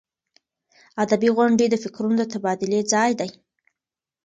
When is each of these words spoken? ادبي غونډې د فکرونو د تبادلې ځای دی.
ادبي 1.03 1.29
غونډې 1.35 1.65
د 1.69 1.75
فکرونو 1.83 2.15
د 2.19 2.23
تبادلې 2.33 2.79
ځای 2.93 3.11
دی. 3.19 3.29